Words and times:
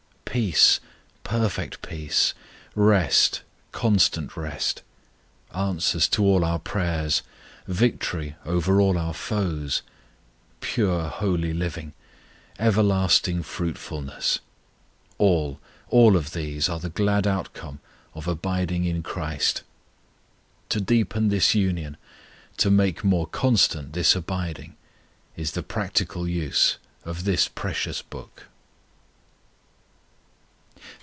Peace, 0.33 0.79
perfect 1.25 1.81
peace; 1.81 2.33
rest, 2.73 3.41
constant 3.73 4.37
rest; 4.37 4.81
answers 5.53 6.07
to 6.07 6.23
all 6.23 6.45
our 6.45 6.57
prayers; 6.57 7.21
victory 7.67 8.37
over 8.45 8.79
all 8.79 8.97
our 8.97 9.13
foes; 9.13 9.81
pure, 10.61 11.09
holy 11.09 11.53
living; 11.53 11.91
ever 12.57 12.79
increasing 12.79 13.43
fruitfulness. 13.43 14.39
All, 15.17 15.59
all 15.89 16.15
of 16.15 16.31
these 16.31 16.69
are 16.69 16.79
the 16.79 16.87
glad 16.89 17.27
outcome 17.27 17.81
of 18.13 18.25
abiding 18.25 18.85
in 18.85 19.03
CHRIST. 19.03 19.63
To 20.69 20.79
deepen 20.79 21.27
this 21.27 21.53
union, 21.55 21.97
to 22.55 22.71
make 22.71 23.03
more 23.03 23.27
constant 23.27 23.91
this 23.91 24.15
abiding, 24.15 24.77
is 25.35 25.51
the 25.51 25.61
practical 25.63 26.25
use 26.25 26.77
of 27.03 27.25
this 27.25 27.49
precious 27.49 28.01
Book. 28.01 28.47